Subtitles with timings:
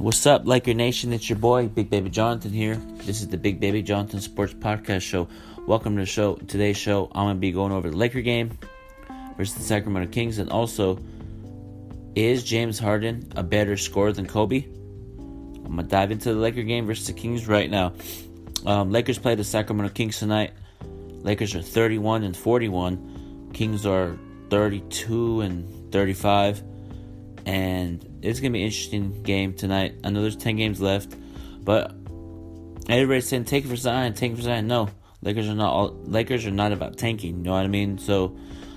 [0.00, 1.12] What's up, Laker Nation?
[1.12, 2.76] It's your boy, Big Baby Jonathan here.
[2.76, 5.28] This is the Big Baby Jonathan Sports Podcast Show.
[5.66, 6.36] Welcome to the show.
[6.36, 8.58] Today's show, I'm gonna be going over the Laker game
[9.36, 10.98] versus the Sacramento Kings, and also,
[12.14, 14.64] is James Harden a better scorer than Kobe?
[14.64, 17.92] I'm gonna dive into the Laker game versus the Kings right now.
[18.64, 20.54] Um, Lakers play the Sacramento Kings tonight.
[20.80, 23.50] Lakers are 31 and 41.
[23.52, 24.16] Kings are
[24.48, 26.62] 32 and 35
[27.50, 29.96] and it's gonna be an interesting game tonight.
[30.04, 31.16] I know there's ten games left,
[31.64, 31.92] but
[32.88, 34.68] everybody's saying take for Zion, take for Zion.
[34.68, 34.88] No,
[35.20, 35.72] Lakers are not.
[35.72, 37.38] All, Lakers are not about tanking.
[37.38, 37.98] You know what I mean?
[37.98, 38.36] So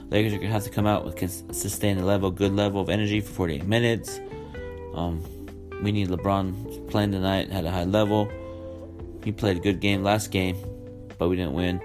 [0.09, 3.21] Lakers are gonna have to come out with sustain a level, good level of energy
[3.21, 4.19] for 48 minutes.
[4.95, 5.23] Um,
[5.83, 8.31] we need LeBron playing tonight at a high level.
[9.23, 10.57] He played a good game last game,
[11.19, 11.79] but we didn't win.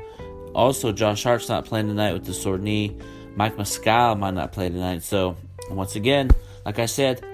[0.55, 2.97] Also, Josh Hart's not playing tonight with the sore knee.
[3.37, 5.03] Mike Muscala might not play tonight.
[5.03, 5.37] So
[5.71, 6.31] once again,
[6.69, 7.25] like I said,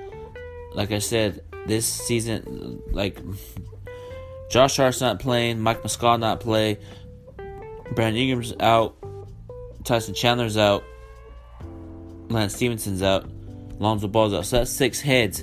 [0.74, 3.20] like I said, this season, like
[4.48, 6.78] Josh Hart's not playing, Mike Muscala not play,
[7.96, 8.94] Brandon Ingram's out,
[9.82, 10.84] Tyson Chandler's out,
[12.28, 13.28] Lance Stephenson's out,
[13.80, 14.46] Lonzo Ball's out.
[14.46, 15.42] So that's six heads.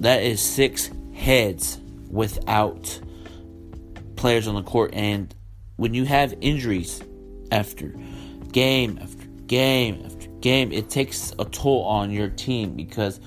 [0.00, 2.98] That is six heads without
[4.16, 4.94] players on the court.
[4.94, 5.34] And
[5.76, 7.02] when you have injuries
[7.52, 7.94] after
[8.50, 10.15] game after game after
[10.46, 13.18] game, it takes a toll on your team because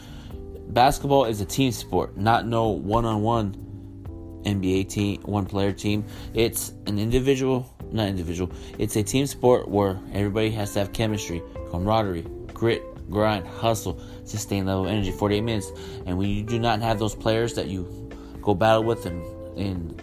[0.70, 6.06] basketball is a team sport, not no one on one NBA team, one player team.
[6.34, 11.44] It's an individual, not individual, it's a team sport where everybody has to have chemistry,
[11.70, 15.74] camaraderie, grit, grind, hustle, sustain level energy 48 minutes.
[16.06, 18.10] And when you do not have those players that you
[18.42, 19.22] go battle with in,
[19.58, 19.94] in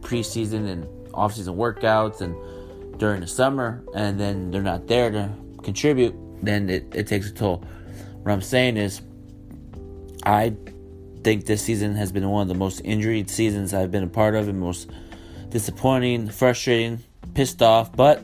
[0.00, 2.36] preseason and offseason workouts and
[3.00, 5.28] during the summer, and then they're not there to
[5.64, 7.64] contribute, then it, it takes a toll.
[8.22, 9.00] What I'm saying is,
[10.24, 10.54] I
[11.22, 14.34] think this season has been one of the most injured seasons I've been a part
[14.34, 14.90] of and most
[15.48, 17.02] disappointing, frustrating,
[17.34, 18.22] pissed off, but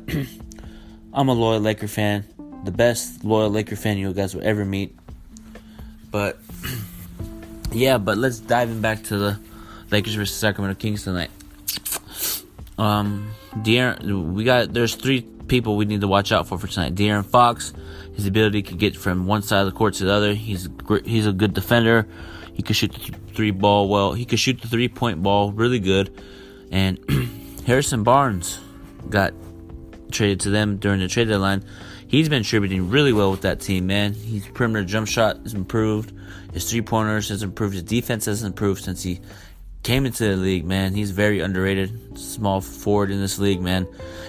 [1.12, 2.24] I'm a loyal Laker fan.
[2.64, 4.96] The best loyal Laker fan you guys will ever meet.
[6.10, 6.38] But
[7.72, 9.40] yeah, but let's dive in back to the
[9.90, 11.30] Lakers versus Sacramento Kings tonight.
[12.78, 16.94] Um, De'Aaron, we got there's three people we need to watch out for for tonight.
[16.94, 17.72] De'Aaron Fox,
[18.14, 20.34] his ability to get from one side of the court to the other.
[20.34, 20.68] He's
[21.04, 22.06] he's a good defender.
[22.54, 24.12] He can shoot the three ball well.
[24.12, 26.22] He can shoot the three point ball really good.
[26.70, 26.98] And
[27.66, 28.60] Harrison Barnes
[29.08, 29.32] got
[30.10, 31.64] traded to them during the trade deadline.
[32.08, 34.14] He's been contributing really well with that team, man.
[34.14, 36.12] His perimeter jump shot has improved.
[36.54, 37.74] His three pointers has improved.
[37.74, 39.20] His defense has improved since he
[39.82, 40.94] came into the league, man.
[40.94, 42.18] He's very underrated.
[42.18, 43.86] Small forward in this league, man.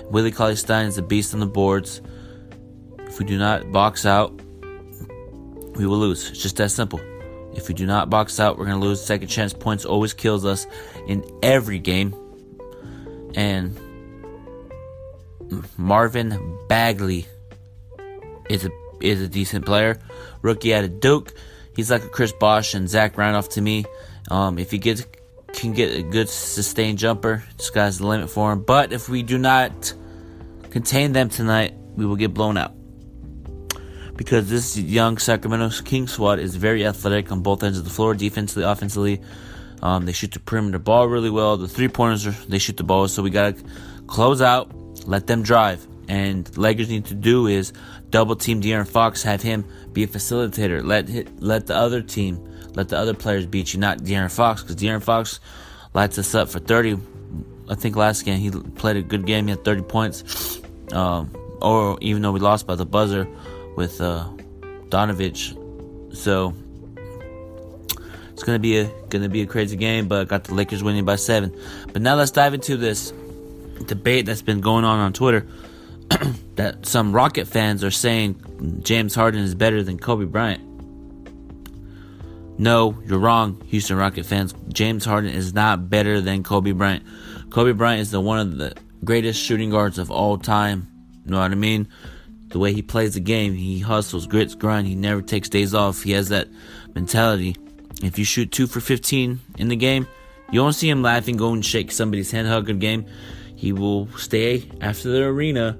[0.09, 2.01] Willie Cauley Stein is a beast on the boards.
[2.99, 4.31] If we do not box out,
[5.75, 6.29] we will lose.
[6.29, 6.99] It's just that simple.
[7.53, 9.03] If we do not box out, we're going to lose.
[9.03, 10.67] Second chance points always kills us
[11.07, 12.15] in every game.
[13.35, 13.77] And
[15.77, 17.27] Marvin Bagley
[18.49, 18.69] is a
[19.01, 19.99] is a decent player.
[20.41, 21.33] Rookie out of Duke.
[21.75, 23.85] He's like a Chris Bosh and Zach Randolph to me.
[24.29, 25.05] Um, if he gets
[25.59, 27.43] can get a good sustained jumper.
[27.57, 28.63] Sky's the limit for him.
[28.63, 29.93] But if we do not
[30.69, 32.73] contain them tonight, we will get blown out.
[34.15, 38.13] Because this young Sacramento King squad is very athletic on both ends of the floor,
[38.13, 39.21] defensively, offensively.
[39.81, 41.55] Um, they shoot the perimeter ball really well.
[41.55, 43.07] The three pointers, they shoot the ball.
[43.07, 43.63] So we got to
[44.07, 44.73] close out,
[45.07, 45.85] let them drive.
[46.09, 47.71] And Lakers need to do is
[48.09, 50.83] double team De'Aaron Fox, have him be a facilitator.
[50.83, 52.43] Let let the other team
[52.74, 55.40] let the other players beat you, not De'Aaron Fox, because De'Aaron Fox
[55.94, 56.97] lights us up for 30.
[57.69, 59.46] I think last game he played a good game.
[59.46, 60.59] He had 30 points.
[60.91, 61.31] Um,
[61.62, 63.28] or even though we lost by the buzzer
[63.75, 64.28] with uh,
[64.90, 65.56] Donovich,
[66.16, 66.53] so
[68.31, 70.07] it's gonna be a gonna be a crazy game.
[70.07, 71.56] But I got the Lakers winning by seven.
[71.91, 73.13] But now let's dive into this
[73.86, 75.46] debate that's been going on on Twitter.
[76.56, 80.69] that some Rocket fans are saying James Harden is better than Kobe Bryant.
[82.59, 84.53] No, you're wrong, Houston Rocket fans.
[84.67, 87.06] James Harden is not better than Kobe Bryant.
[87.51, 88.75] Kobe Bryant is the one of the
[89.06, 90.85] greatest shooting guards of all time.
[91.23, 91.88] You know what I mean?
[92.50, 94.88] The way he plays the game, he hustles, grits, grind.
[94.88, 96.03] He never takes days off.
[96.03, 96.50] He has that
[96.95, 97.56] mentality.
[98.03, 100.05] If you shoot two for 15 in the game,
[100.51, 103.05] you won't see him laughing, go and shake somebody's hand, hug a game.
[103.55, 105.77] He will stay after the arena,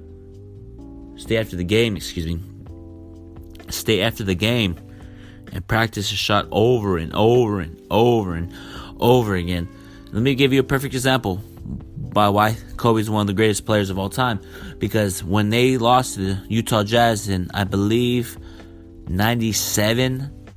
[1.16, 2.40] stay after the game, excuse me,
[3.68, 4.76] stay after the game
[5.52, 8.52] and practice a shot over and over and over and
[8.98, 9.68] over again.
[10.12, 11.36] Let me give you a perfect example
[12.12, 14.40] by why Kobe's one of the greatest players of all time.
[14.78, 18.38] Because when they lost to the Utah Jazz in, I believe,
[19.08, 20.48] 97,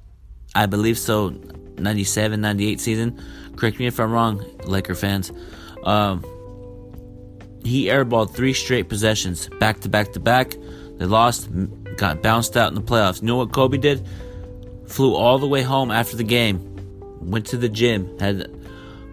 [0.55, 1.29] I believe so,
[1.77, 3.21] 97, 98 season.
[3.55, 5.31] Correct me if I'm wrong, Laker fans.
[5.83, 6.23] Um,
[7.63, 10.55] he airballed three straight possessions, back to back to back.
[10.97, 11.49] They lost,
[11.97, 13.21] got bounced out in the playoffs.
[13.21, 14.05] You know what Kobe did?
[14.93, 16.59] Flew all the way home after the game,
[17.19, 18.47] went to the gym, had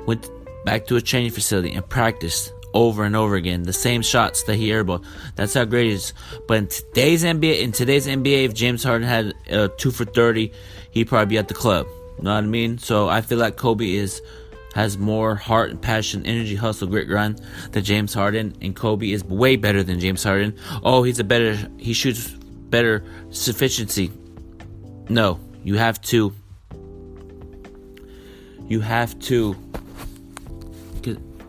[0.07, 0.29] went
[0.67, 4.57] back to a training facility and practiced over and over again the same shots that
[4.57, 5.07] he airballed.
[5.37, 6.13] That's how great he is.
[6.47, 10.53] But in today's NBA, in today's NBA, if James Harden had uh, two for thirty,
[10.91, 11.87] he'd probably be at the club.
[12.19, 12.77] You know what I mean?
[12.77, 14.21] So I feel like Kobe is
[14.75, 17.41] has more heart and passion, energy, hustle, grit, grind
[17.73, 20.55] than James Harden, and Kobe is way better than James Harden.
[20.83, 24.13] Oh, he's a better, he shoots better sufficiency.
[25.09, 26.35] No, you have to,
[28.67, 29.57] you have to,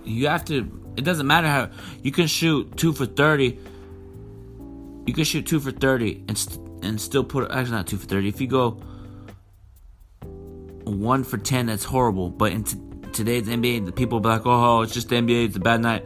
[0.04, 0.80] you have to.
[0.98, 1.70] It doesn't matter how
[2.04, 3.58] you can shoot two for thirty.
[5.06, 8.08] You can shoot two for thirty and st- and still put actually not two for
[8.08, 8.28] thirty.
[8.28, 8.72] If you go
[10.84, 12.30] one for ten, that's horrible.
[12.30, 12.80] But in t-
[13.14, 15.46] today's NBA, the people be like, "Oh, it's just the NBA.
[15.46, 16.06] It's a bad night."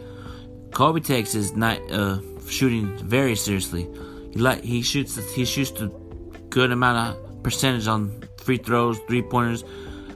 [0.71, 3.87] Kobe takes his night uh, shooting very seriously.
[4.31, 5.87] He like he shoots he shoots a
[6.49, 9.63] good amount of percentage on free throws, three pointers,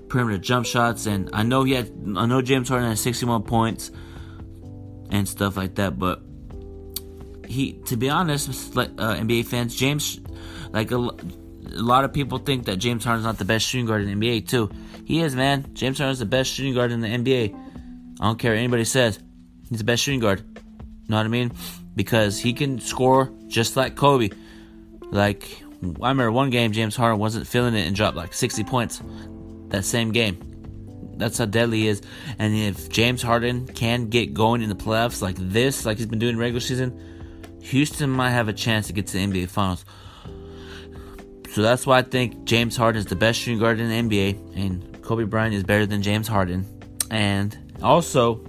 [0.07, 1.87] perimeter jump shots, and I know he had
[2.17, 3.91] I know James Harden had 61 points
[5.11, 6.23] and stuff like that, but
[7.47, 10.19] he to be honest, like uh, NBA fans, James
[10.71, 11.13] like a, a
[11.91, 14.47] lot of people think that James Harden's not the best shooting guard in the NBA
[14.47, 14.71] too.
[15.05, 15.69] He is, man.
[15.73, 17.53] James Harden's the best shooting guard in the NBA.
[18.19, 19.19] I don't care what anybody says.
[19.69, 20.39] He's the best shooting guard.
[20.39, 21.51] You Know what I mean?
[21.95, 24.29] Because he can score just like Kobe.
[25.11, 29.01] Like I remember one game James Harden wasn't feeling it and dropped like 60 points
[29.69, 30.45] that same game.
[31.15, 32.01] That's how deadly he is.
[32.37, 36.19] And if James Harden can get going in the playoffs like this, like he's been
[36.19, 36.97] doing regular season,
[37.61, 39.85] Houston might have a chance to get to the NBA Finals.
[41.51, 44.55] So that's why I think James Harden is the best shooting guard in the NBA,
[44.55, 46.65] and Kobe Bryant is better than James Harden.
[47.09, 48.45] And also,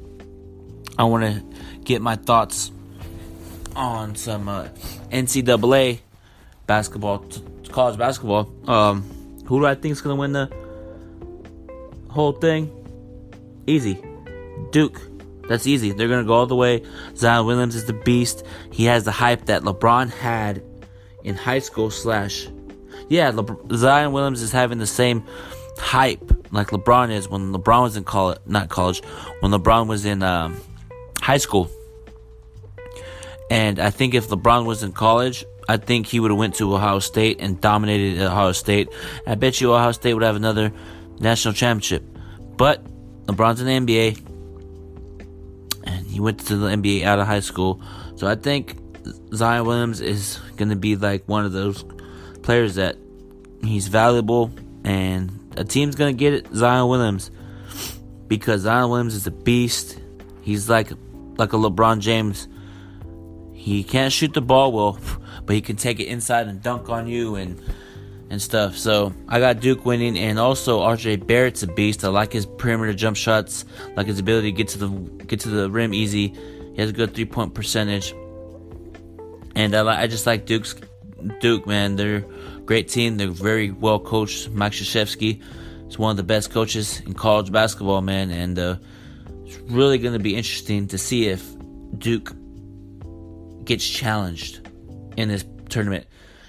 [0.99, 2.71] I want to get my thoughts
[3.75, 4.69] on some uh,
[5.11, 6.01] NCAA
[6.71, 7.25] basketball,
[7.73, 8.49] college basketball.
[8.69, 9.03] Um,
[9.45, 10.47] who do I think is going to win the
[12.09, 12.71] whole thing?
[13.67, 14.01] Easy.
[14.71, 15.01] Duke.
[15.49, 15.91] That's easy.
[15.91, 16.85] They're going to go all the way.
[17.17, 18.45] Zion Williams is the beast.
[18.71, 20.63] He has the hype that LeBron had
[21.25, 22.47] in high school slash
[23.09, 23.33] yeah,
[23.75, 25.25] Zion Williams is having the same
[25.77, 26.23] hype
[26.53, 29.03] like LeBron is when LeBron was in college, not college,
[29.41, 30.61] when LeBron was in um,
[31.21, 31.69] high school.
[33.51, 36.75] And I think if LeBron was in college, I think he would have went to
[36.75, 38.89] Ohio State and dominated Ohio State.
[39.27, 40.73] I bet you Ohio State would have another
[41.19, 42.05] national championship.
[42.57, 42.85] But
[43.27, 44.19] LeBron's in the NBA,
[45.85, 47.83] and he went to the NBA out of high school.
[48.17, 48.77] So I think
[49.35, 51.85] Zion Williams is going to be like one of those
[52.43, 52.97] players that
[53.63, 54.51] he's valuable
[54.85, 57.31] and a team's gonna get it, Zion Williams,
[58.29, 59.99] because Zion Williams is a beast.
[60.43, 60.93] He's like
[61.37, 62.49] like a LeBron James.
[63.61, 64.99] He can't shoot the ball well,
[65.45, 67.61] but he can take it inside and dunk on you and
[68.31, 68.79] and stuff.
[68.79, 72.03] So I got Duke winning, and also RJ Barrett's a beast.
[72.03, 73.67] I like his perimeter jump shots,
[73.97, 74.89] like his ability to get to the
[75.25, 76.29] get to the rim easy.
[76.29, 78.15] He has a good three point percentage,
[79.55, 80.75] and I, I just like Duke's
[81.41, 81.97] Duke man.
[81.97, 82.25] They're
[82.65, 83.19] great team.
[83.19, 84.49] They're very well coached.
[84.49, 85.43] Mike Krzyzewski
[85.87, 88.77] is one of the best coaches in college basketball, man, and uh,
[89.45, 91.45] it's really going to be interesting to see if
[91.99, 92.33] Duke
[93.71, 94.69] gets challenged
[95.17, 96.05] in this tournament.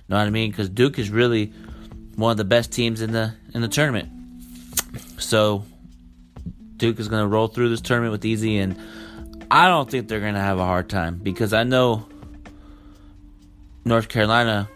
[0.10, 0.50] Know what I mean?
[0.50, 1.54] Because Duke is really
[2.16, 4.10] one of the best teams in the in the tournament.
[5.20, 5.64] So
[6.78, 8.76] Duke is going to roll through this tournament with easy, and
[9.52, 12.08] I don't think they're going to have a hard time because I know
[13.86, 14.68] North Carolina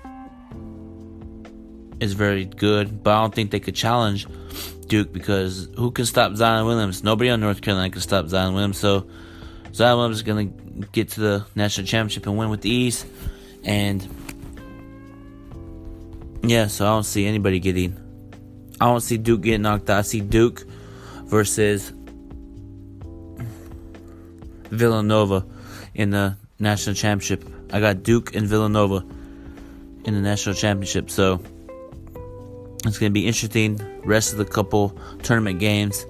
[2.00, 4.28] is very good, but I don't think they could challenge
[4.86, 7.04] Duke because who can stop Zion Williams?
[7.04, 8.78] Nobody on North Carolina can stop Zion Williams.
[8.78, 9.08] So
[9.76, 13.06] Zion Williams is going to get to the national championship and win with ease.
[13.66, 14.08] And
[16.44, 18.00] yeah, so I don't see anybody getting.
[18.80, 20.00] I don't see Duke getting knocked out.
[20.00, 20.64] I see Duke
[21.26, 21.92] versus
[24.70, 25.46] Villanova
[25.94, 27.44] in the national championship.
[27.74, 29.06] I got Duke and Villanova
[30.06, 31.10] in the national championship.
[31.10, 31.42] So
[32.86, 33.82] it's going to be interesting.
[34.06, 36.06] Rest of the couple tournament games,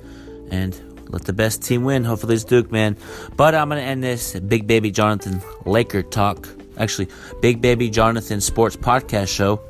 [0.52, 0.80] and
[1.10, 2.04] let the best team win.
[2.04, 2.98] Hopefully, it's Duke, man.
[3.36, 6.48] But I'm going to end this Big Baby Jonathan Laker talk.
[6.78, 7.08] Actually,
[7.42, 9.62] Big Baby Jonathan Sports Podcast Show.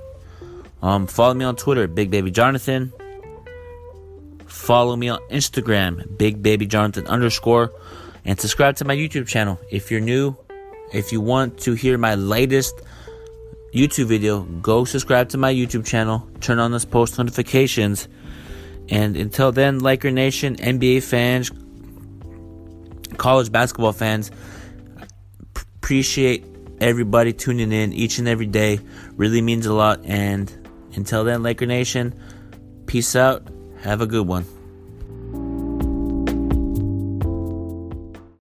[0.82, 2.94] Um, follow me on Twitter, Big Baby Jonathan.
[4.46, 7.72] Follow me on Instagram, Big Baby Jonathan underscore,
[8.24, 10.36] and subscribe to my YouTube channel if you're new.
[10.94, 12.76] If you want to hear my latest
[13.74, 18.08] YouTube video, go subscribe to my YouTube channel, turn on those post notifications,
[18.90, 21.52] And until then, Laker Nation, NBA fans,
[23.18, 24.32] college basketball fans,
[25.78, 26.46] appreciate
[26.80, 28.80] everybody tuning in each and every day.
[29.14, 30.06] Really means a lot.
[30.06, 30.52] And
[30.96, 32.14] until then, Laker Nation,
[32.86, 33.48] peace out.
[33.82, 34.46] Have a good one.